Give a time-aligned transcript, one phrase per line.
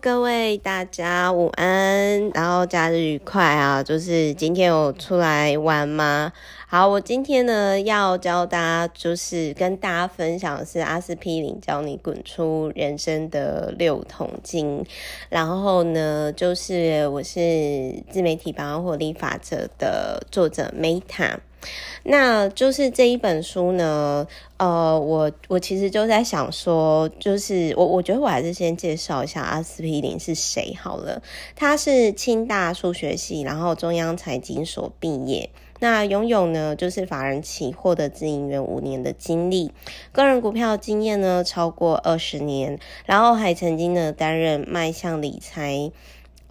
[0.00, 3.82] 各位大家午安，然后假日愉快啊！
[3.82, 6.32] 就是今天有出来玩吗？
[6.66, 14.84] 好，我今天呢要教大家，就是跟大家分享的是阿司匹林教你滚出人生的六桶金。
[15.28, 21.36] 然后呢，就是我是自媒体百万获利法则的作者 Meta。
[22.02, 24.26] 那就是这一本书呢，
[24.58, 31.22] 呃，我我其实就在想说，就是我我觉得我还是先介绍一下阿司匹林是谁好了。
[31.56, 35.48] 他是清大数学系，然后中央财经所毕业，
[35.80, 39.72] 那拥有呢就是法人期货的自营员五年的经历，
[40.12, 45.90] 个人股票经验呢超过二十年，然后还曾经呢担任迈向理财。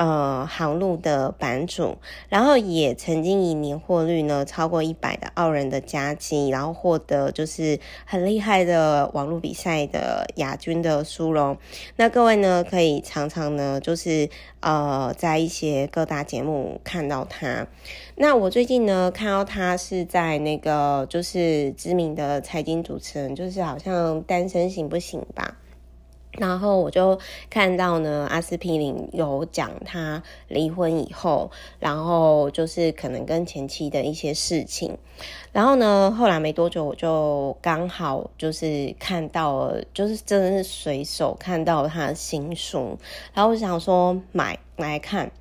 [0.04, 11.58] 呃，航路的版主，然后也曾经以年获率呢超过一百的傲人的佳绩，然后获得就是很厉害的网络比赛的亚军的殊荣。
[11.96, 14.28] 那各位呢，可以常常呢就是
[14.60, 17.66] 呃在一些各大节目看到他。
[18.16, 25.60] 那我最近呢看到他是在那个就是知名的财经主持人，就是好像单身行不行吧？
[26.38, 34.98] 然后我就看到呢，阿司匹林有讲他离婚以后，然后就是可能跟前妻的一些事情。
[35.54, 42.98] 然后呢，后来没多久，我就刚好就是看到了，就是真的是随手看到他的新书，
[43.36, 45.32] 然后我想说买买来看。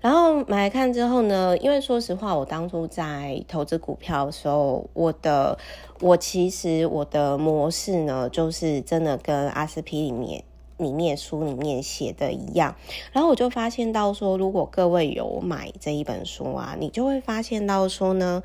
[0.00, 5.56] 然后买来看之后呢，因为说实话，我当初在投资股票的时候，我的
[6.00, 10.44] 我其实我的模式呢，就是真的跟阿司匹林里面
[10.78, 12.74] 里面书里面写的一样。
[13.12, 18.42] 然后我就发现到说，如果各位有买这一本书啊，你就会发现到说呢。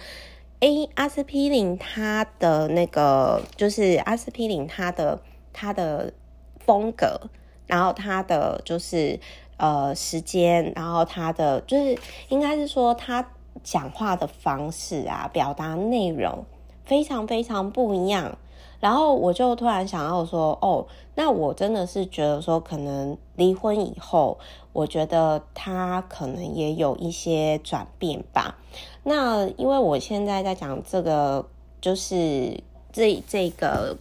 [0.95, 5.19] 阿司匹林他的那个就是阿司匹林他的
[5.52, 6.13] 他的
[6.59, 7.21] 风格，
[7.67, 9.19] 然后他的就是
[9.58, 11.97] 呃时间，然后他的就是
[12.30, 13.27] 应该是说他
[13.63, 16.45] 讲话的方式啊，表达内容
[16.83, 18.37] 非常非常不一样。
[18.80, 24.37] 然后我就突然想到说，哦，那我真的是觉得说，可能离婚以后，
[24.73, 28.58] 我觉得他可能也有一些转变吧。
[29.05, 31.48] 那因为我现在在讲这个，
[31.80, 32.61] 就是
[32.92, 33.95] 这这个，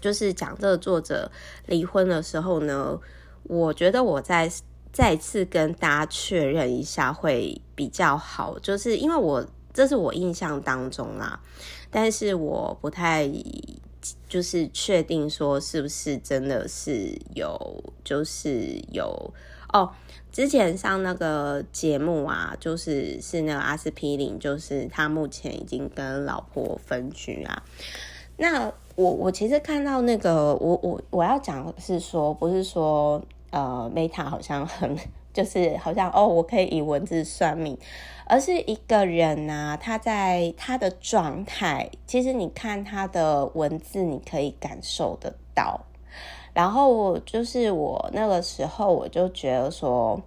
[0.00, 1.30] 就是讲这个作者
[1.66, 3.00] 离婚的时候呢，
[3.44, 4.50] 我觉得我再
[4.92, 11.40] 再次跟大家确认一下会比较好，就是因为我这是我印象当中啦，
[11.90, 13.30] 但是我不太。
[14.26, 19.34] 就是确定说是不是真的是有，就是有
[19.74, 19.90] 哦。
[20.32, 27.62] 之前上那个节目啊，就是是那个阿司匹林，就是他目前已经跟老婆分居啊。
[28.36, 34.96] 那我我其实看到那个，我我我要讲是说，不是说呃，Meta 好像很。
[35.32, 37.78] 就是好像哦，我可以以文字算命，
[38.26, 45.82] 而是一个人呐、啊，他在他的状态，其实你看他的文字，你可以感受得到。
[46.52, 50.20] 然后就是我那个时候，我就觉得说，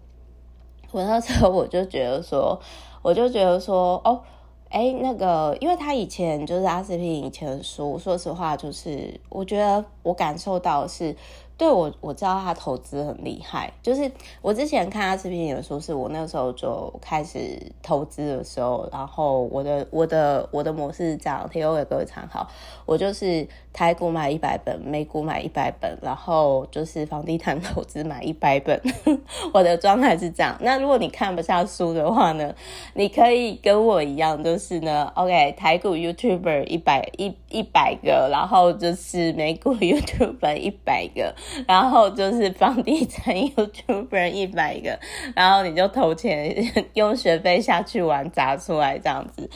[0.92, 2.60] 我那时候我就觉得说，
[3.02, 4.22] 我就觉得说，哦，
[4.70, 11.16] 哎，那个，因为他以前就是阿司匹林以前的书，说实话，就是我觉得我感受到是。
[11.64, 22.46] 对，我我知道他投资很厉害，就是我之前看他视频有说，是我那个时候就开始投资的时候，然后我的我的我的模式是这样，提供给各位参考。
[22.86, 28.82] 我就是台股买一百本，美股买一百本，然后就是房地产投资买一百本。
[29.54, 30.58] 我的状态是这样。
[30.60, 32.54] 那如果你看不下书的话呢，
[32.94, 41.34] 你可以跟我一样，就是呢，OK，台股 YouTuber 一百一一百个，然后就是美股 YouTuber 一百个。
[41.68, 45.00] 然后就是房地产 YouTuber 一百个，
[45.36, 46.56] 然后你就投钱
[46.94, 49.50] 用学费下去玩砸出来这样子，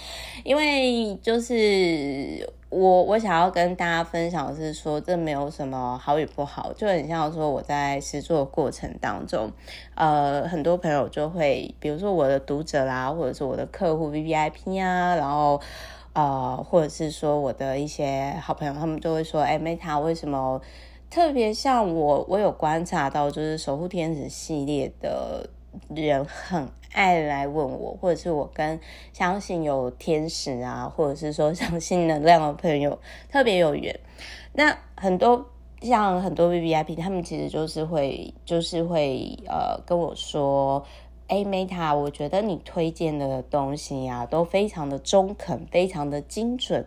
[0.43, 9.51] 因为就是我我想要跟大家分享的是说，这没有什么好与不好，就很像说我在实作过程当中，
[9.95, 15.59] 呃，很多朋友就会，比如说我的读者啦，或者是我的客户 VVIP 啊，然后
[16.13, 20.61] 呃，或者是说我的一些好朋友，他们就会说，哎，Meta 为什么？
[21.09, 25.49] 特别像我，我有观察到，就是守护天使系列的
[25.89, 28.79] 人很爱来问我，或者是我跟
[29.13, 32.99] 相信有天使啊，或者是说相信能量的朋友
[33.31, 33.97] 特别有缘。
[34.53, 35.45] 那很多
[35.81, 40.83] 像很多 VVIP，他们其实就是会，就是会呃跟我说，
[41.27, 46.85] 哎，Meta，我觉得你推荐的东西呀、啊，都非常的中肯，非常的精准。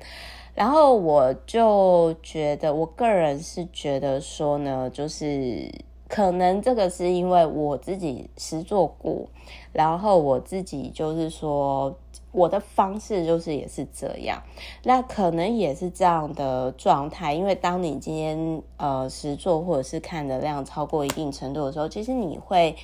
[0.55, 5.71] 然后我就觉得，我个人是觉得说呢，就是
[6.09, 9.29] 可能这个是因为我自己实做过，
[9.73, 11.97] 然后我自己就是说。
[12.33, 14.41] 我的方式就是也是这样，
[14.85, 22.77] 那可能也是这样的状态，因为当你今天呃实作或者是看的量超过一定程度的时候，其实你会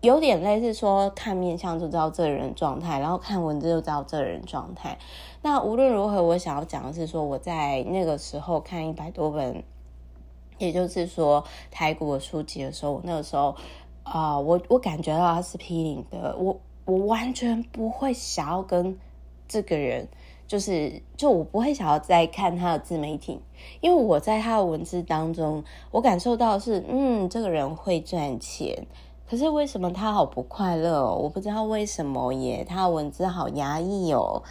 [0.00, 4.98] 有点类似说看面相就知道这人状态，然后看文字就知道这人状态。
[5.42, 9.62] 那无论如何，我想要讲的是说，我在那个时候看一百多本，
[10.58, 13.54] 也就是说台股的书籍的时候，我那个时候
[14.02, 16.58] 啊、我我感觉到他是批零的，我。
[16.86, 18.98] 我完全不会想要跟
[19.46, 20.08] 这个人，
[20.48, 23.38] 就是就我不会想要再看他的自媒体，
[23.80, 25.62] 因为我在他的文字当中，
[25.92, 28.86] 我感受到是，嗯，这个人会赚钱，
[29.28, 31.14] 可是为什么他好不快乐？
[31.14, 34.42] 我不知道为什么耶，他的文字好压抑哦。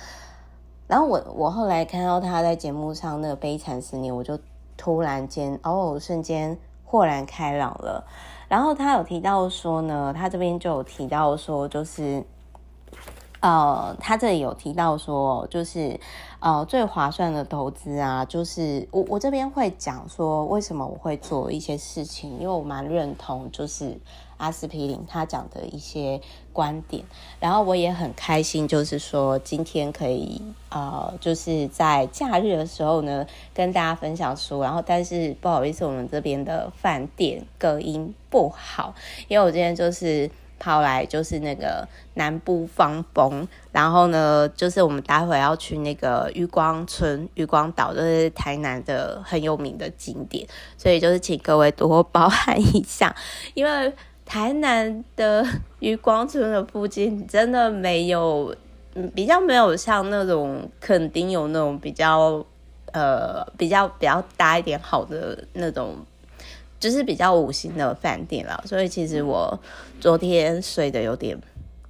[0.89, 4.39] 然后我我后来看到他在节目上那个悲惨十年，我就
[4.75, 8.03] 突然间哦，瞬间豁然开朗了。
[8.47, 12.25] 然后他有提到说呢，他这边就有提到说，就是，
[13.39, 16.00] 呃，他这里有提到说，就是，
[16.39, 24.00] 呃，最划算的投资啊，就是我我这边会讲说，为什么我会做一些事情，因为我蛮认同，就是。
[24.39, 26.21] 阿司匹林他讲的一些
[26.59, 27.01] 观点，
[27.39, 34.61] 然后我也很开心，就是说今天可以呃，就是在假日的时候呢，跟大家分享书。
[34.61, 38.94] 然后，但是不好意思，我们这边的饭店隔音不好，
[39.29, 40.29] 因为我今天就是
[40.59, 50.45] 跑来就是那个南部放风，然后呢，就是我们待会要去那个渔光村、渔光岛，就是台南的很有名的景点，
[50.77, 53.15] 所以就是请各位多包涵一下，
[53.53, 53.94] 因为。
[54.29, 55.43] 台南的
[55.81, 58.55] 渔光村的附近真的没有，
[59.15, 62.45] 比较没有像那种垦丁有那种比较，
[62.91, 65.97] 呃，比较比较大一点好的那种，
[66.79, 68.63] 就是比较五星的饭店了。
[68.67, 69.59] 所以其实我
[69.99, 71.35] 昨天睡得有点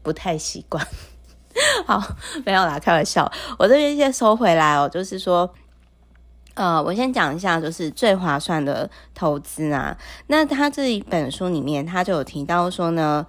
[0.01, 0.88] 不太习惯。
[1.85, 2.01] 好，
[2.45, 3.30] 没有啦，开玩笑。
[3.57, 5.53] 我这边先收回来哦，就是说。
[6.59, 9.97] 呃，我先讲一下，就是最划算的投资啊。
[10.27, 13.25] 那他这一本书里面，他就有提到说呢，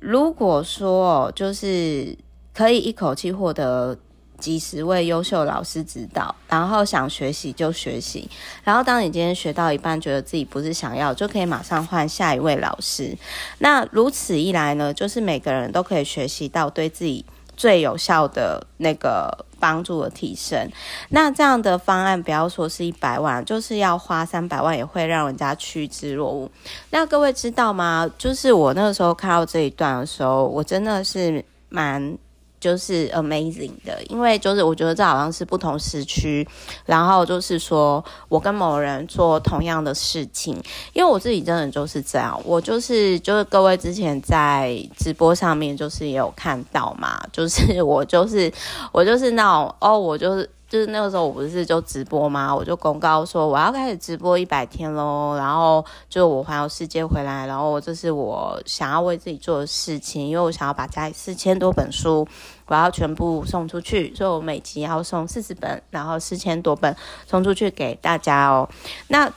[0.00, 2.14] 如果说就是
[2.52, 3.96] 可以一口气获得
[4.36, 8.28] 几十位优秀老师指导，然后想学习就学习，
[8.62, 13.16] 然后当你今天学到一半，觉得自己不是想要，就可以马上换下一位老师。
[13.60, 17.24] 那如此一来呢，就是每个人都可以学习到对自己
[17.58, 19.44] 最有效的那个。
[19.60, 20.70] 帮助的提升，
[21.08, 26.48] 那这样的方案不要说是一百万，就是要花三百万，也会让人家趋之若鹜。
[26.90, 28.08] 那各位知道吗？
[28.16, 32.16] 就是我那个时候看到这一段的时候，我真的是蛮。
[32.60, 36.46] 就是 amazing 的，因为就是我觉得这好像是不同时区，
[36.84, 40.54] 然后就是说我跟某人做同样的事情，
[40.92, 48.52] 因为我自己真的就是这样，我就是就是各位之前在直播上面就是也有看到嘛，就是我就是
[48.92, 50.48] 我就是那种哦，我就是。
[50.68, 52.54] 就是那个时候，我不是就直播吗？
[52.54, 55.34] 我就公告说我要开始直播一百天喽。
[55.38, 62.28] 然后就我环游世界回来，然后这是我想要为自己做的事情，因为我想要把家里四千多本书，
[62.66, 66.94] 我要全部送出去，所以我每集要送四十本，然后四千多本
[67.26, 68.68] 送出去给大家哦。
[69.06, 69.32] 那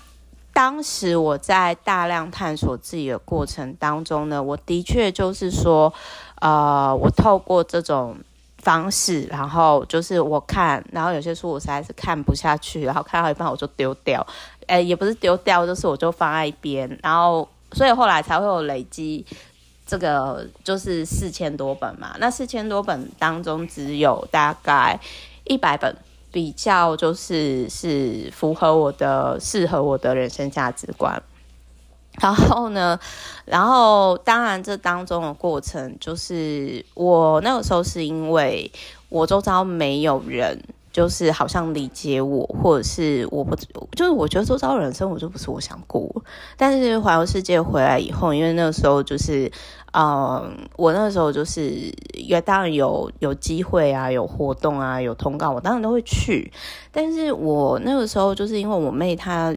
[0.51, 5.93] 当时我在大量探索自己的过程当中呢，我的确就是说，
[6.41, 8.17] 呃，我透过这种。
[8.61, 14.25] 方式，然后就是我看，然后有些书我实在是看不下去，然后看到一半我就丢掉，
[14.67, 19.25] 诶，也不是丢掉，就是我就放在一边，然后所以后来才会有累积
[19.85, 24.99] 这个就是四千多本嘛，那四千多本当中只有大概
[25.45, 25.95] 一百本
[26.31, 31.21] 比较就是是符合我的、适合我的人生价值观。
[32.21, 32.99] 然后呢，
[33.45, 38.71] 然后当然这当中的过程，就是我那个时候是因为
[39.09, 40.61] 我周遭没有人，
[40.91, 43.55] 就是好像理解我，或者是我不，
[43.95, 46.07] 就是我觉得周遭人生我就不是我想过。
[46.55, 49.51] 但是环游世界回来以后，因为那个时候就是，
[49.93, 56.53] 嗯，我那个时候就是也当然有有机会啊，有活动啊，有通告，我当然都会去。
[56.91, 59.51] 但是我那个时候就是因为我妹她。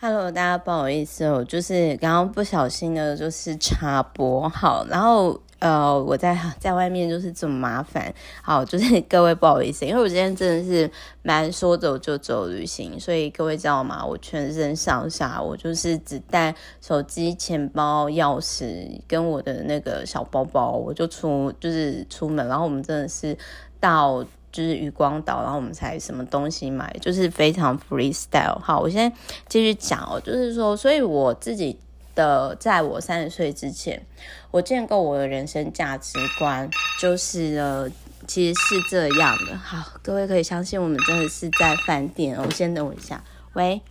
[0.00, 10.90] Hello，大家不好意思哦，就是刚刚不小心的，就是插播好，然后呃，我在在外面就是这么麻烦，好，就是 各位不好意思，因为我今天真的是
[11.22, 14.04] 蛮说走就走旅行，所以各位知道吗？
[14.04, 23.34] 我全身上下我就是只带手机、钱包、钥匙跟我的那个小包包，我就出就是出门，然后我们真的是
[23.80, 24.22] 到。
[24.54, 28.56] 就是渔光岛，然后我们才什么东西买，就是非常 freestyle。
[28.60, 29.12] 好，我先
[29.48, 31.76] 继续讲哦，就是说，所以我自己
[32.14, 34.06] 的，在我三十岁之前，
[34.52, 36.70] 我建构我的人生价值观，
[37.00, 37.90] 就是呃，
[38.28, 39.58] 其实是这样的。
[39.58, 42.40] 好，各位可以相信，我们真的是在饭店。
[42.40, 43.82] 我先等我一下，喂，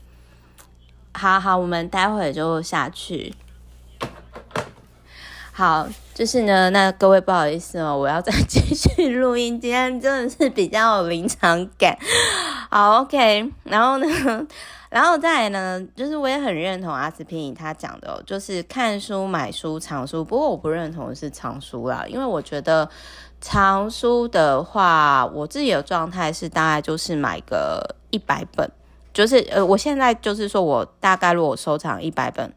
[1.11, 3.35] 好好，我们待会就下去。
[5.51, 11.97] 好，就是呢，那各位不好意思哦，我要再继续录音，今天真的是比较有临场感。
[12.69, 14.07] 好，OK，然后呢，
[14.91, 20.23] 然后再来呢，就是我也很认同阿司匹林他讲的哦，就是看书、买书、藏书。
[20.23, 22.87] 不过我不认同的是藏书啦，因为我觉得
[23.41, 28.69] 藏书的话，我自己的状态是大概就是买个一百本，
[29.11, 32.53] 就是呃，我现在就是说我大概如果收藏一百本。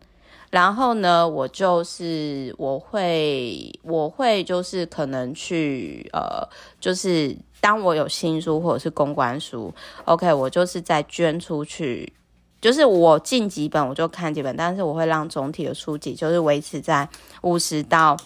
[0.50, 6.48] 然后呢，我就是我会我会就是可能去呃，
[6.80, 9.74] 就是当我有新书或者是公关书
[10.04, 12.12] ，OK，我就是再捐出去，
[12.60, 17.08] 就是我进几本我就看几本，但是我会让总体的书籍就是维持在
[17.42, 18.16] 五十到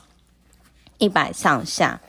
[0.99, 2.01] 一百上下。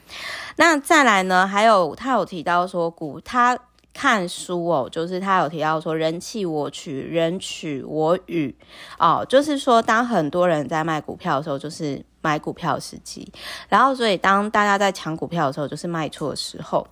[0.58, 3.58] 那再来呢，还有他有提到说股他。
[3.94, 8.56] 看书哦，就是他有提到说“人弃我取，人取我与”
[8.98, 13.28] 哦，就是说当很多人在卖股票的时候，就是买股票时机；
[13.68, 16.88] 然后，所以当大家在抢股票的时候，就是卖出的时候。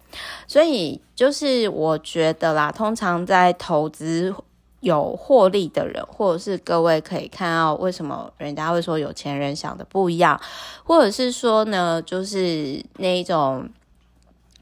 [0.46, 4.34] 所以，就是我觉得啦，通常在投资
[4.82, 10.40] 有获利的人，或者是各位可以看到为什么人家会说有钱人想的不一样，
[10.84, 13.70] 或者是说呢，就是那一种。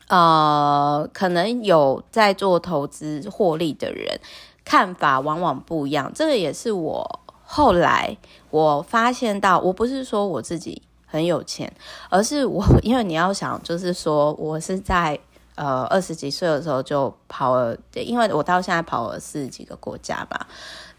[0.07, 4.19] 呃，可能有在做投资获利的人，
[4.63, 6.09] 看法往往不一样。
[6.15, 8.15] 这个也是我后来
[8.49, 11.71] 我发现到，我不是说我自己很有钱，
[12.09, 15.19] 而是我因为你要想，就是说我是在
[15.55, 20.47] 呃二十几岁的时候就跑了，因为我到现在跑了四十几个国家吧。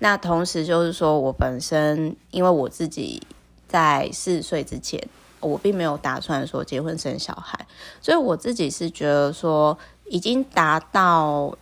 [0.01, 3.23] 那同时就是说我本身，因为我自己
[3.67, 5.09] 在四十岁之前。
[5.41, 7.67] 我并没有打算说结婚生小孩，
[8.01, 9.77] 所以我自己是觉得说
[10.07, 11.57] 已经达到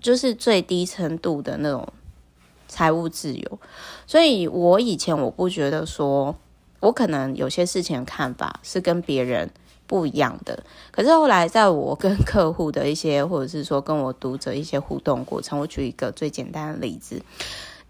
[0.00, 1.86] 就是最低程度的那种
[2.66, 3.58] 财务自由，
[4.06, 6.34] 所以我以前我不觉得说
[6.80, 9.50] 我可能有些事情看法是跟别人
[9.86, 17.22] 不一样的，可是后来在我跟客户的一些或者是说跟我读者一些互动过程，我举一个最简单的例子。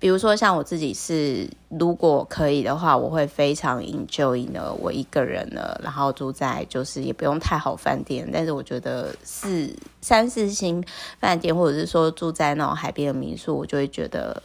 [0.01, 10.85] 比如说，像我自己是，如果可以的话，我会非常 enjoy 呢，我一个人呢，然后住在就是也不用太好饭店，但是我觉得四三四星
[11.19, 14.41] 饭店，或者是说住在那种海边的民宿，我就会觉得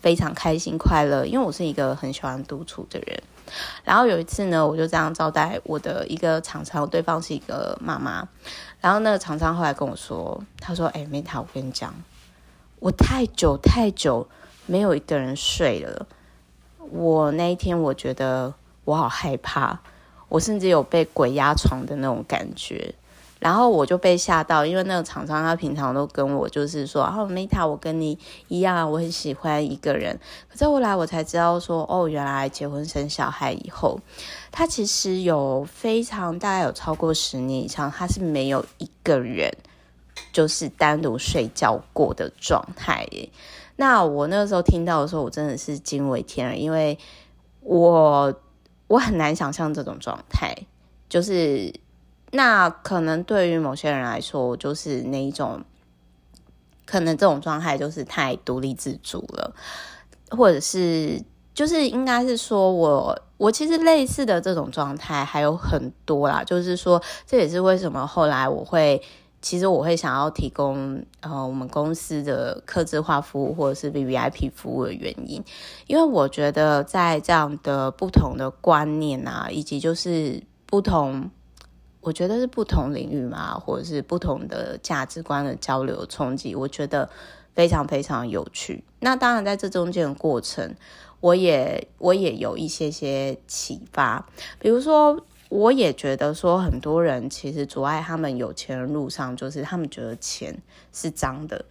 [0.00, 3.22] 非常开心快乐，因为我是一个很喜欢独处的人。
[3.84, 8.26] 然后有一次呢，我就这样招待我的一个厂商，对方是一个妈妈，
[8.80, 11.94] 然后那个厂商后来跟我说，他说：“哎，Meta，我跟你讲，
[12.80, 14.26] 我太久太久。”
[14.66, 16.06] 没有一个人睡了，
[16.90, 18.52] 我那一天我觉得
[18.84, 19.80] 我好害怕，
[20.28, 22.94] 我甚至有被鬼压床的那种感觉，
[23.38, 28.18] 然后我就被吓到，因为那个厂商他平常都跟我就是说，哦，Meta，我跟你
[28.48, 30.18] 一样，我很喜欢一个人。
[30.48, 34.00] 可是后来我才知道说，哦，原来结婚生小孩以后，
[34.50, 39.52] 他其实有非常大概有超过十年以上，他是没有一个人
[40.32, 43.28] 就是单独睡觉过的状态耶。
[43.76, 46.98] 那我那个时候听到的时候，我真的是惊为天人，因为
[47.60, 48.34] 我
[48.86, 50.56] 我很难想象这种状态，
[51.08, 51.72] 就是
[52.32, 55.62] 那可能对于某些人来说，就是那一种，
[56.86, 59.54] 可能这种状态就是太独立自主了，
[60.30, 69.02] 或者是就是应该是说我我其实类似的这种状态还有很多啦，就是说这也是为什么后来我会。
[69.42, 75.44] 其实我会想要提供呃我们公司的客制化服务或者是 VVIP 服务的原因，
[75.86, 81.30] 因为我觉得在这样的不同的观念啊，以及就是不同，
[82.00, 87.08] 我觉得是不同领域嘛，或者是不同的价值观的交流冲击，我觉得
[87.54, 88.82] 非常非常有趣。
[88.98, 90.74] 那当然在这中间的过程，
[91.20, 94.26] 我也我也有一些些启发，
[94.58, 95.24] 比如说。
[95.48, 100.60] 我也觉得说，很多人其实阻碍他们有钱的路上，就是他们觉得钱
[100.92, 101.64] 是脏的。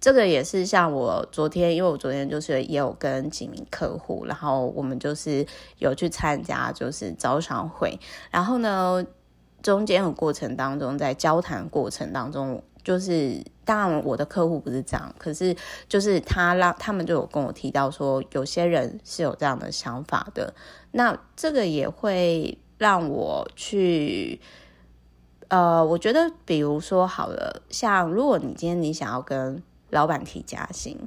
[0.00, 5.46] 这个也是像我昨天，因为我昨天就是也有跟几名客户，然后我们就是
[5.78, 7.96] 有去参加就是招商会，
[8.32, 9.06] 然后呢，
[9.62, 15.54] 中间的过程当中，在交谈过程当中，就是当然我的客户不是这样，可是
[15.88, 20.52] 就是他让他们就有跟我提到说，有些人是有这样的想法的，
[20.90, 22.58] 那这个也会。
[22.82, 24.40] 让我去，
[25.46, 30.98] 呃，我觉得，比如说好了，像如果你今天你想要跟老板提加薪。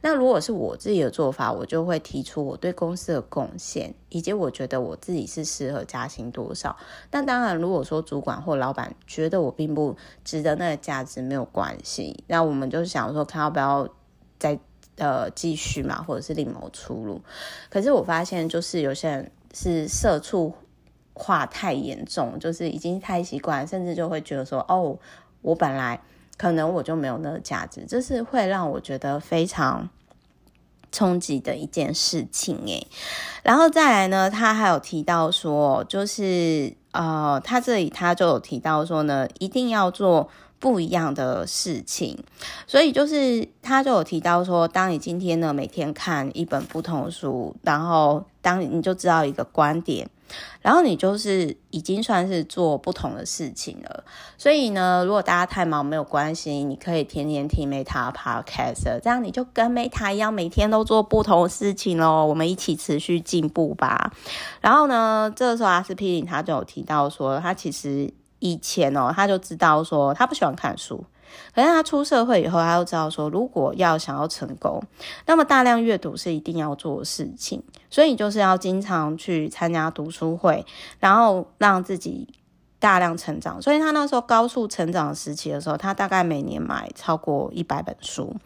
[0.00, 6.74] 那如果是我自己的做法，我就会提出我对公司的贡献，以及我觉得我自己是适合加薪多少。
[7.10, 9.94] 那当然，如果说主管或老板觉得我并不
[10.24, 12.24] 值得那个价值，没有关系。
[12.26, 13.86] 那我们就想说，看要不要
[14.38, 14.58] 再
[14.96, 17.20] 呃继续嘛，或者是另谋出路。
[17.68, 20.54] 可是我发现，就是有些人是社畜
[21.18, 24.96] 化太严重，就是已经太习惯，甚至就会觉得说，哦，
[25.42, 26.00] 我本来。
[26.38, 29.88] 可能我就没有那个价值，这是会让我觉得非常
[30.92, 32.86] 冲击的一件事情诶。
[33.42, 40.28] 然后再来呢，他还有提到说，就是呃，他这里他就有提到说呢，一定要做
[40.60, 42.16] 不一样的事情。
[42.68, 50.08] 所以就是他就有提到说，当你今天呢每天看一本不同的书，然后当你就知道一个观点。
[50.60, 54.04] 然后你就是已经算是做不同的事情了，
[54.36, 62.26] 所以呢，如果大家太忙没有关系，你可以天天听 Meta Podcast，这样你就跟 Meta 一样，每天都做不同的事情哦。
[62.26, 64.12] 我们一起持续进步吧。
[64.60, 71.04] 然后呢，这个时候阿司匹林他就有提到说，他其实以前哦，他就知道说他不喜欢看书。
[71.54, 74.82] 可是他出社会以后，他就知道说，如果要想要成功，
[75.26, 77.62] 那么大量阅读是一定要做的事情。
[77.90, 80.66] 所以就是要经常去参加读书会，
[81.00, 82.28] 然后让自己
[82.78, 83.62] 大量成长。
[83.62, 88.36] 所以他那时候高速成长时期的时候，他大概每年买超过一百本书，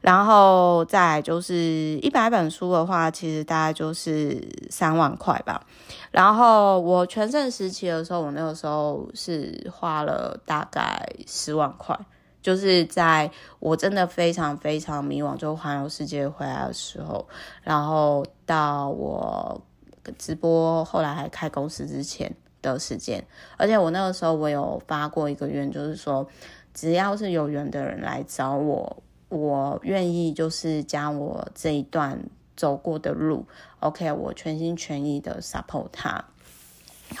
[0.00, 1.54] 然后再就是
[2.02, 5.64] 一百本书的话，其实大概就是三万块吧。
[6.10, 11.96] 然后我全盛时期的时候，我那个时候是花了大概十万块。
[12.42, 17.28] 就是在我真的非常非常迷惘，就环游世界回来的时候，
[17.62, 19.60] 然后到我
[20.16, 23.22] 直播，后来还开公司之前的时间，
[23.58, 26.26] 而且我那个时候我有发过一个愿，就是说
[26.72, 32.18] 只要是有缘的人来找我，我愿意就是将我这一段
[32.56, 33.46] 走过的路
[33.80, 36.24] ，OK，我全心全意的 support 他。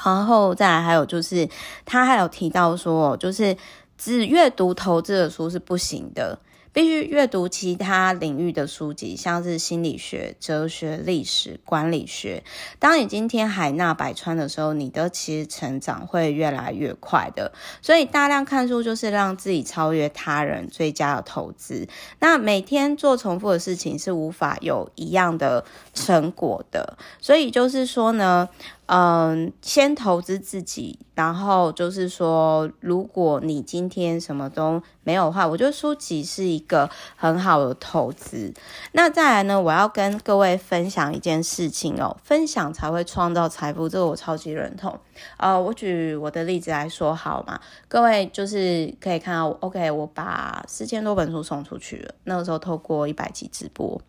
[0.02, 1.48] 然后再来还有就是
[1.84, 3.54] 他还有提到说，就是。
[4.02, 6.38] 只阅读投资的书是不行的，
[6.72, 12.42] 必须阅读其他领域的书籍，像是心理学、哲学、历史、管理学。
[12.78, 17.52] 当你今天海纳百川的时候，你的其实成长会越来越快的。
[17.82, 21.86] 所以大量看书就是让自己超越他人最佳的投资。
[22.20, 26.96] 那每天做重复的事情是无法有一样的成果的。
[27.20, 28.48] 所以就是说呢。
[28.92, 38.52] 嗯，先投资自己，然后就是说，如果你今天什么都没有的话，我觉得书籍是一个很好的投资。
[38.90, 44.98] 那再来呢，我要跟各位分享一件事情哦，分享才会创造财富，这个我超级认同。
[45.36, 47.60] 呃，我举我的例子来说好吗？
[47.86, 54.02] 各位就是可以看到，OK，我把四千多本书送出去了，那个时候透过一百集直播，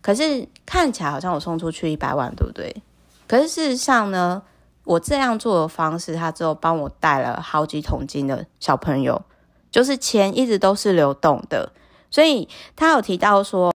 [0.00, 2.74] 可是看起来好像我送出去一百万，对不对？
[3.28, 4.42] 可是事实上呢，
[4.84, 9.22] 我这样做的方式，他之后帮我带了好几桶金的小朋友，
[9.70, 11.72] 就是钱一直都是流动的。
[12.10, 13.72] 所以他有提到说，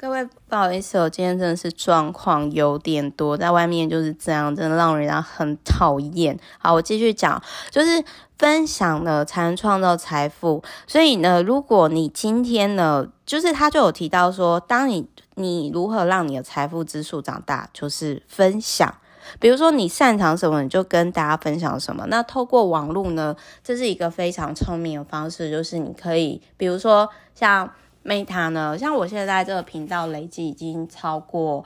[0.00, 6.38] 各位不好意思，我今天真的是状况有点多，在外面就是这样，真的让人家很讨厌。
[6.60, 8.04] 好，我继续讲，就是
[8.38, 10.62] 分享呢才能创造财富。
[10.86, 17.68] 所以呢，如果你今天呢，就是他就有提到说，当你你如何让你的财富之树长大？
[17.72, 18.94] 就是分享。
[19.40, 22.06] 比如说你擅长什么，你就跟大家分享什么。
[22.06, 23.34] 那透过网络呢，
[23.64, 27.68] 这是一个非常聪明的方式，就是你可以，比如说像
[28.08, 31.62] Meta 呢，像我现在这个频道累计已经超过，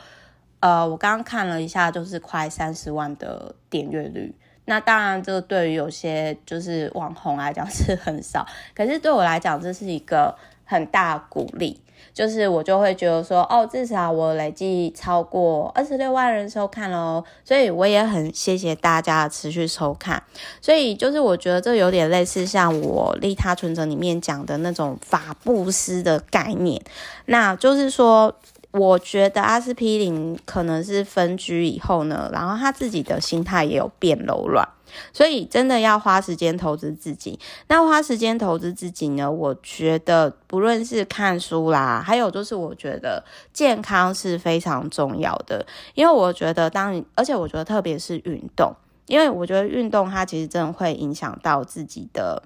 [0.59, 4.35] 呃，我刚刚看了一下，就是快三十万的点阅率。
[4.64, 10.37] 那当然，这个对于有些就是网红来讲 是很少，可是对我来讲，这是一个
[10.72, 11.80] 很大鼓励。
[12.14, 20.22] 就是我就会觉得说，哦，至少我累计超过二十六万人收看咯，所以我也很谢谢大家持续收看。
[20.61, 26.82] 所以就是我觉得这有点类似像我利他存折里面讲的那种法布施的概念。
[27.26, 28.35] 那就是说，
[28.72, 34.68] 我觉得阿司匹林可能是分居以后呢，然后他自己的心态也有变柔软。
[35.12, 37.38] 所以真的要花时间投资自己。
[37.68, 39.31] 那花时间投资自己呢？
[39.31, 45.66] 我觉得不论是看书啦，还有就是我觉得健康是非常重要的。
[45.94, 48.74] 因为我觉得当你，而且我觉得特别是运动，
[49.07, 52.42] 因为我觉得运动它其实真的会影响到自己的。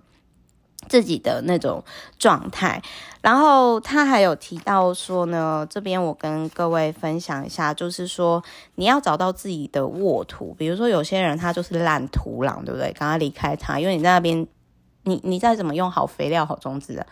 [0.88, 1.82] 自己的那种
[2.16, 2.80] 状态，
[3.26, 8.40] 然后他还有提到说呢，这边我跟各位分享一下，就是说
[8.76, 12.92] 你要找到自己的沃土，比如说有些人他就是烂土壤，对不对？
[12.92, 14.46] 赶快离开他，因为你在那边，
[15.02, 17.04] 你你再怎么用好肥料、好种子，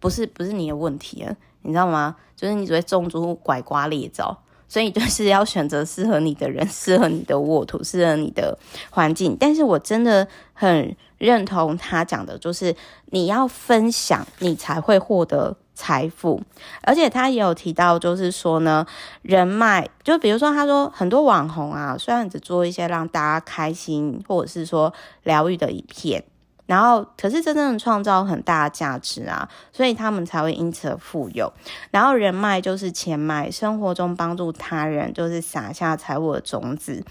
[0.00, 1.24] 不是不是你的问题，
[1.60, 2.16] 你知道吗？
[2.34, 4.36] 就是你只会种出拐瓜裂枣。
[4.72, 8.58] 所以就是要选择适合你的人， 适合你的沃土，适合你的
[8.88, 9.36] 环境。
[9.38, 12.74] 但是我真的很认同他讲的，就是
[13.10, 16.40] 你要分享，你才会获得财富。
[16.80, 18.86] 而且他也有提到，就是说呢，
[19.20, 24.90] 人脉，就比如说他说很多网红啊，虽然只做一些让大家开心，或者是说
[25.24, 26.24] 疗愈的影片。
[26.72, 31.52] 然后，可是真正的创造很大的价值啊，所以他们才会因此而富有。
[31.90, 37.04] 然后人脉就是钱脉，生活中帮助他人就是撒下财务的种子。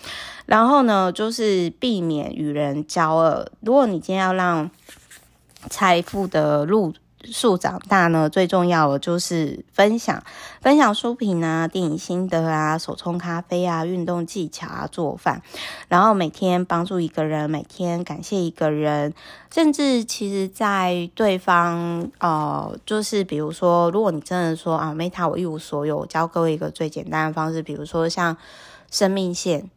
[0.48, 3.48] 然后呢，就是避免与人交恶。
[3.60, 4.68] 如果你今天要让
[5.70, 6.92] 财富的路。
[7.26, 10.24] 树长大呢，最重要的就是分享，
[10.62, 15.42] 分享书评啊、电影心得啊、手冲咖啡啊、运动技巧啊、做饭，
[15.88, 19.14] 然后每天帮助一个人，每天感谢一个人，
[19.54, 28.36] 甚至其实，在对方呃，就是比如说，如果你真的说啊，Meta 我一无所有，我教各位一个最简单的方式，比如说像
[28.90, 29.70] 生命线，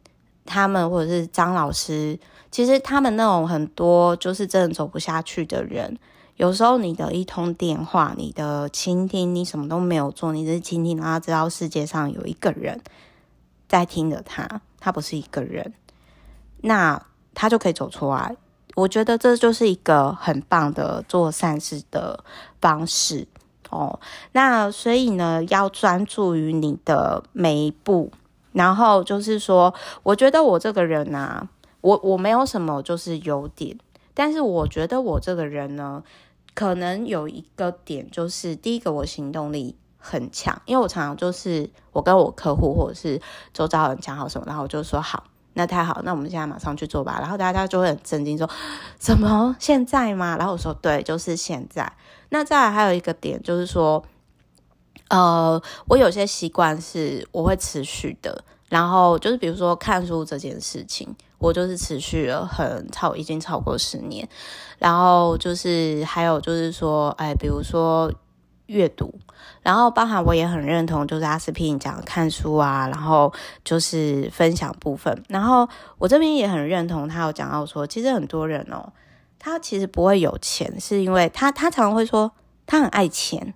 [0.45, 5.97] 他们或者是张老师，其实他们那种很多就是真的走不下去的人。
[6.37, 12.81] 有时候你的一通电话，你的倾听，你什么都没有做，你只是倾听，让他知道世界上有一个人
[13.69, 15.73] 在听着他，他不是一个人，
[16.57, 17.01] 那
[17.33, 18.35] 他就可以走出来。
[18.75, 22.21] 我觉得这就是一个很棒的做善事的
[22.59, 23.25] 方式
[23.69, 23.97] 哦。
[24.33, 28.11] 那所以呢，要专注于你的每一步，
[28.51, 31.47] 然后就是说，我觉得我这个人啊，
[31.79, 33.79] 我我没有什么就是优点，
[34.13, 36.03] 但是我觉得我这个人呢。
[36.55, 43.21] 可能有一个点，就是第一个，我行动力很强，因为我常常就是我跟我客户或者是
[43.53, 47.17] 周遭人讲好什么，然后我就说好，那太好，那我们现在马上去做吧。
[47.19, 48.49] 然后大家就会很震惊说，
[48.99, 50.37] 什么现在吗？
[50.37, 51.91] 然后我说对，就是现在。
[52.29, 54.03] 那再来还有一个点就是说，
[55.09, 61.13] 呃，我有些习惯是我会持续的，然后就是比如说看书这件事情。
[61.45, 64.27] 我就是持续了很超，已经超过十年，
[64.79, 68.11] 然后就是还有就是说，哎，比如说
[68.65, 69.13] 阅读，
[69.61, 73.31] 然后包含我也很认同，就是阿斯匹林讲看书啊，然后
[73.63, 78.91] 就是分享部分，然后我这边也很认同他有讲到说，其实很多人哦，
[79.37, 82.31] 他其实不会有钱，是因为他他常常会说
[82.65, 83.53] 他很爱钱，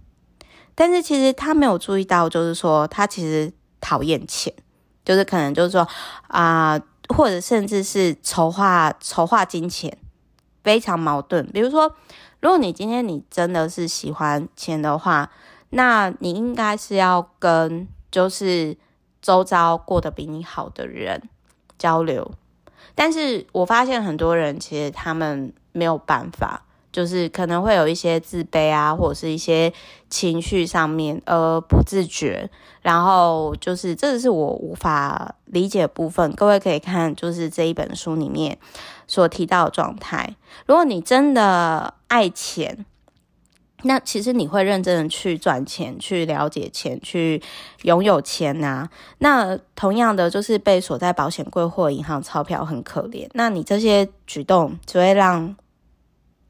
[0.76, 4.54] 但是其实他没有注意到，就是说他其实讨厌钱，
[5.04, 5.88] 就是可能就是说
[6.28, 6.80] 啊。
[7.10, 9.98] 或者甚至是筹划筹划金钱，
[10.64, 11.46] 非常矛盾。
[11.52, 11.94] 比如说，
[12.40, 15.30] 如果你今天你真的是喜欢钱的话，
[15.72, 18.78] 那你应该是要跟就是
[19.22, 21.30] 周遭过得比你好的人
[21.78, 22.32] 交流。
[22.96, 26.66] 但是我发现很多人其实他们没有办法。
[26.92, 29.72] 就是可能会有一些自卑啊，或者是一些
[30.10, 32.50] 情绪上面呃不自觉，
[32.82, 36.32] 然后就是这个是我无法理解的部分。
[36.34, 38.58] 各位可以看，就是这一本书里面
[39.06, 40.36] 所提到的状态。
[40.66, 42.86] 如果你真的爱钱，
[43.84, 47.42] 那其实你会认真的去赚钱，去了解钱，去
[47.84, 48.90] 拥有钱啊。
[49.20, 53.30] 那同样的，就是被锁在保险柜或银行钞票很可怜。
[53.34, 55.56] 那你这些举动只会让。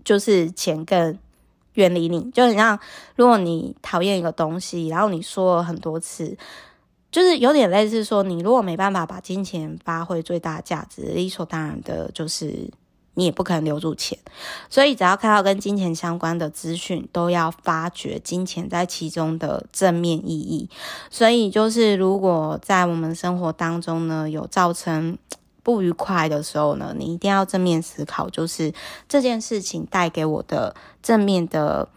[0.03, 1.17] 就是钱更
[1.73, 2.77] 远离你，就很像
[3.15, 6.38] 如果你讨厌一个东西，然后你说了很多次，
[7.12, 12.69] 就是有点类似说，你如果没办法把金钱发挥最大价值，理所当然的就是
[13.13, 14.17] 你也不可能留住钱。
[14.69, 20.69] 所以只要看到跟金钱相关的资讯，都要发掘金钱在其中的正面意义。
[21.09, 25.17] 所以就是如果在我们生活当中呢，有造成。
[25.62, 28.74] 不愉快的时候呢，你一定要正面思考，就是
[29.08, 31.88] 这件事情带给我的正面的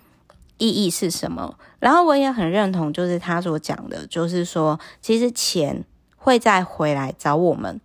[0.59, 1.57] 意义是什么。
[1.79, 5.85] 然后我也很认同，就是他所讲的，就是说，其实钱
[6.17, 7.81] 会再回来找我们，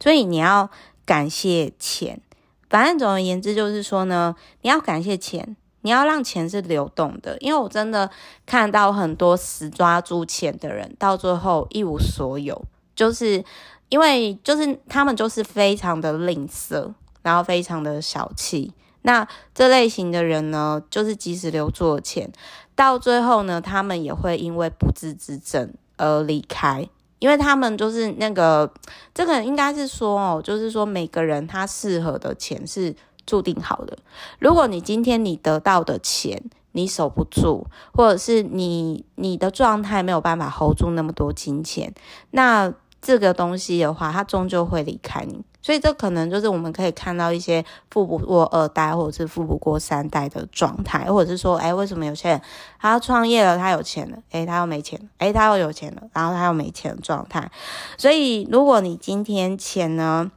[0.00, 0.68] 所以你要
[1.06, 2.20] 感谢钱。
[2.68, 7.38] 反正总而言之，就是说呢，你要感谢钱，你要让钱是流动的。
[7.38, 8.10] 因为我真的
[8.44, 12.64] 看到很多死抓住钱的人，到最后一无所有，
[12.94, 13.44] 就是。
[13.90, 18.72] 因为就是他们就是非常的吝啬，然后非常的小气。
[19.02, 22.30] 那这类型的人呢，就是即使留住了钱，
[22.74, 26.88] 到最后呢，他们也会因为不治之症而离开。
[27.18, 28.72] 因为他们就是那个，
[29.12, 32.94] 这个应该是说哦，就是说每个人他适合的钱是
[33.26, 33.98] 注定好的。
[34.38, 41.92] 如果你今天你得到的钱你守不住，或者是你你的状态没有办法 hold 住那么多金钱，
[42.30, 42.72] 那。
[43.02, 52.42] 这个东西的话，它终究会离开你，所以这可能就是我们可以看到一些富不过二代，或者是富不过三代的状态，或者是说，哎，为什么有些人
[52.78, 57.50] 他创业了，他有钱了，哎，他又没钱了，哎，他又有钱了，然后他又没钱的状态。
[57.96, 60.30] 所以，如果你今天钱呢，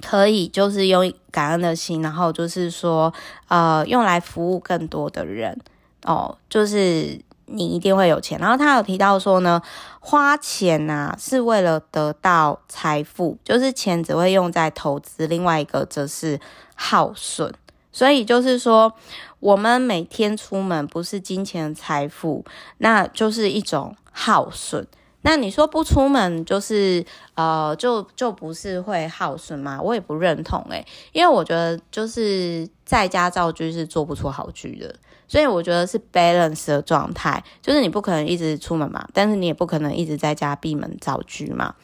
[0.00, 3.12] 可以就是用感恩的心，然后就是说，
[3.48, 5.60] 呃，用来服务更多的人，
[6.04, 7.20] 哦，就是。
[7.46, 8.38] 你一定会有钱。
[8.38, 9.62] 然后他有提到说呢，
[10.00, 15.26] 花钱呐是为了得到财富，就是钱只会用在投资。
[15.26, 16.38] 另外一个则是
[16.74, 17.52] 耗损。
[17.92, 18.92] 所以就是说，
[19.40, 22.44] 我们每天出门不是金钱财富，
[22.78, 24.86] 那就是一种耗损。
[25.26, 29.80] 那你说不出门就是呃，就就不是会耗损吗？
[29.82, 34.94] 我也不认同诶，因为我觉得就是在家造句是做不出好句的。
[35.26, 41.74] 所以我觉得是 balance 的状态，就是你不可能一直出门嘛，但是你也不可能一直在家闭门造车嘛。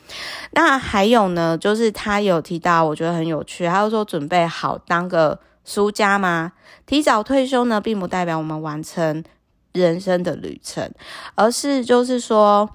[0.52, 6.52] 那还有呢，就是他有提到，我觉得很有趣，他就说准备好当个输家吗？
[6.86, 9.24] 提早退休呢，并不代表我们完成
[9.72, 10.88] 人生的旅程，
[11.34, 12.70] 而是就是说。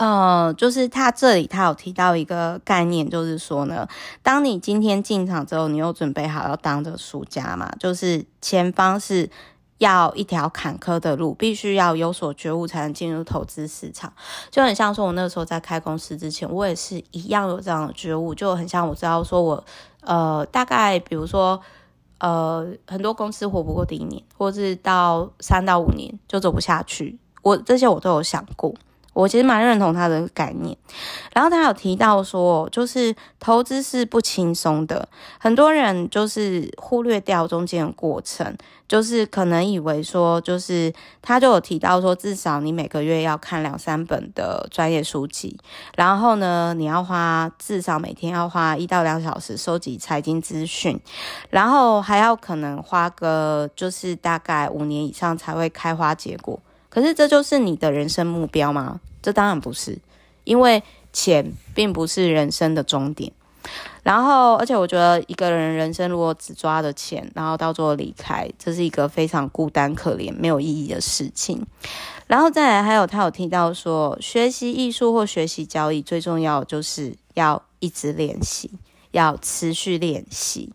[0.00, 3.86] 呃，就是他这里他有提到一个概念，就是说呢，
[4.22, 7.70] 当你今天进场之后，你又准备好要当着输家嘛？
[7.78, 9.28] 就是前方是
[9.76, 14.10] 要一条坎坷的路，必须要有所觉悟才能进入投资市场。
[14.50, 19.62] 就很像说，我那个时候在开公司之前，我也是一样有这样的觉悟，就很像我知道说我
[20.00, 21.60] 呃，大概比如说
[22.20, 28.74] 呃，很多公司活不过第一年，或是到三到五年就走不下去，我这些我都有想过。
[29.12, 30.76] 我其实蛮认同他的概念，
[31.34, 45.58] 然后他有提到说，就是投资是不轻松的，很多人就是忽略掉中间的过程，就是可能以为说，就是他就有提到说，至少你每个月要看两三本的专业书籍，
[45.96, 50.98] 然后呢，你要花至少每天要花一到两小时收集财经资讯，
[51.50, 56.60] 然后还要可能花个就是大概五年以上才会开花结果。
[56.90, 59.00] 可是这就是你的人生目标吗？
[59.22, 59.96] 这当然不是，
[60.44, 63.32] 因为钱并不是人生的终点。
[64.02, 71.64] 然后，而且我觉得一个人人生如果只抓着钱，然后到最后离开，这是一个非常孤单、可怜、没有意义的事情。
[72.26, 78.70] 然后再来，还有他有提到说，学习艺术或学习交易，最重要就是要一直练习，
[79.10, 80.72] 要持续练习。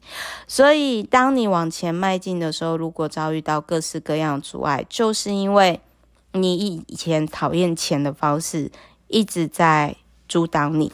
[0.47, 5.81] 所以，当你往前迈进的时候，如果遭遇到各式各样阻碍，就是因为。
[6.35, 8.69] 你以前讨厌钱的方式
[9.07, 9.95] 一直在
[10.27, 10.91] 阻挡你。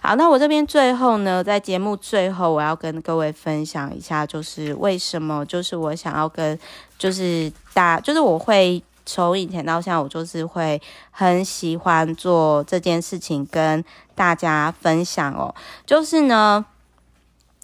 [0.00, 6.56] 好，那我这边最后呢，在节目最后，我要跟各位分享一下，就是为什么，就是我想要跟，
[6.96, 15.52] 就是大，就是我会从以前到现在，我就是会很喜欢做这件事情，跟大家分享哦。
[15.84, 16.64] 就是呢，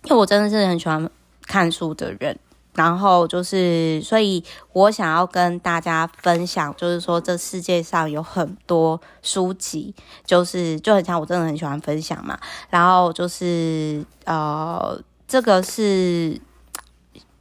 [0.05, 1.09] 因为我真的是很喜欢
[1.47, 2.37] 看书的人。
[2.75, 12.39] 然后就是，所以我想要跟大家分享，就是说这世界上有很多书籍，就是就很像我真的很喜欢分享嘛。
[12.71, 16.41] 然后就是呃，这个是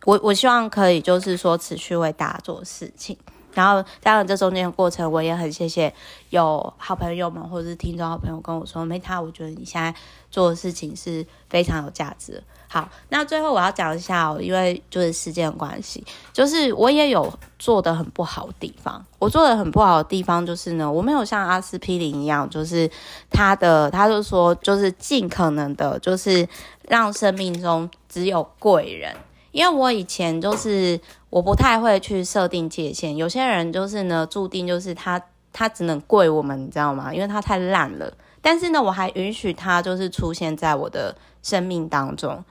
[0.06, 3.18] 我我希望可以就是说持续为大家做事情。
[3.54, 5.94] 然后当然这中间的过程，我也很谢谢
[6.30, 9.94] 有好朋友们或者是听众好朋友跟我说，Meta，我觉得你现在
[10.30, 12.42] 做的事情是非常有价值。
[12.74, 17.30] 好，那最后我要讲一下哦，因为就是时间关系，就是我也有
[17.60, 19.06] 做的很不好的地方。
[19.20, 22.90] 我做的很不好的地方就是呢，我没有像阿司匹林一样，就是
[23.30, 26.48] 他的，他就说，就是尽可能的，就是
[26.88, 29.14] 让生命中只有贵人。
[29.52, 30.98] 因为我以前就是
[31.30, 37.14] 我不太会去设定界限，有些人就是呢，注定就是他他只能贵我们，你知道吗？
[37.14, 38.14] 因为他太烂了。
[38.42, 42.44] 但是呢，我还允许他就是出现在我的生命当中，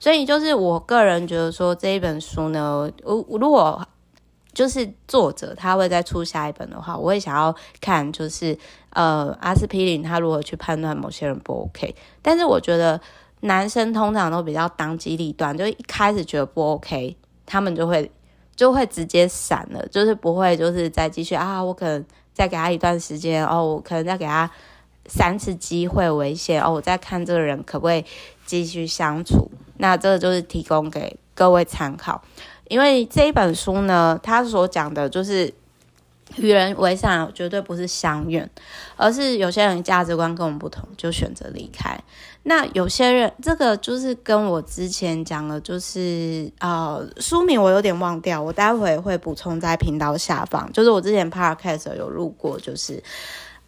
[0.00, 3.86] 所以就是我个人觉得说这一本书呢，我如果
[4.54, 8.58] 就是作者他会再出下一本的话，我会想要看就是
[8.90, 11.94] 呃阿司匹林他如何去判断某些人不 OK。
[12.22, 13.00] 但是我觉得
[13.40, 18.10] 男生通常都比较当机立断，就一开始觉得不 OK，他们就会
[18.56, 24.50] 就会直接闪了，就是不会就是再继续啊，我可能再给他一段时间哦，我可能再给他。
[25.08, 28.04] 三次机会为限哦，我在看这个人可不可以
[28.46, 29.50] 继续相处。
[29.78, 32.22] 那这个就是提供给各位参考，
[32.68, 35.54] 因为这一本书呢，他所讲的就是
[36.36, 38.50] 与人为善，绝对不是相怨，
[38.96, 41.96] 而是有些人价值观跟我们不同，就选择离开。
[42.42, 50.68] 那有些人，这个就是跟我之前讲的，就是呃，书名我有点忘掉，我待会会补充在频道下方。
[50.72, 53.02] 就是我之前 Podcast 有录过，就是。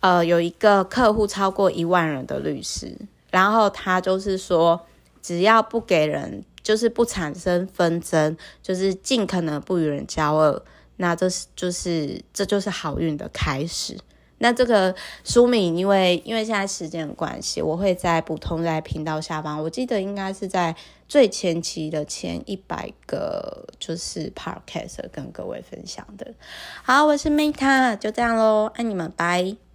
[0.01, 2.97] 呃，有一个客户超过一万人的律师，
[3.31, 4.81] 然后他就是说，
[5.23, 10.63] 只要不给人，就是不产生纷争，就是尽可能不与人交恶，
[10.97, 13.99] 那这是就是这就是好运的开始。
[14.43, 19.63] 那这个书名，因为因为现在时间的关系，我会再补充在频道下方。
[19.63, 20.75] 我记得应该是在
[21.07, 26.33] 最前期的前一百个就是 podcast 跟各位分享的。
[26.83, 29.70] 好，我是 Meta，就这样喽，爱你们，拜。